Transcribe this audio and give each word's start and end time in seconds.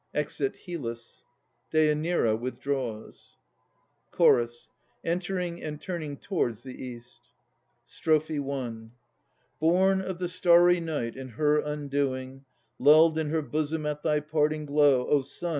[Exit 0.15 0.55
HYLLUS. 0.65 1.25
DÊANIRA 1.71 2.35
withdraws 2.39 3.37
CHORUS 4.09 4.69
(entering 5.03 5.61
and 5.61 5.79
turning 5.79 6.17
towards 6.17 6.63
the 6.63 6.83
East). 6.83 7.21
Born 8.07 8.91
of 10.01 10.17
the 10.17 10.27
starry 10.27 10.79
night 10.79 11.15
in 11.15 11.27
her 11.29 11.59
undoing, 11.59 12.45
I 12.79 12.83
1 12.83 12.93
Lulled 12.93 13.17
in 13.19 13.29
her 13.29 13.43
bosom 13.43 13.85
at 13.85 14.01
thy 14.01 14.21
parting 14.21 14.65
glow, 14.65 15.07
O 15.07 15.21
Sun! 15.21 15.49